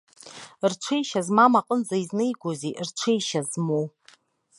[0.71, 3.85] Рҽеишьа змам аҟынӡа изнеигозеи рҽеишьа змоу?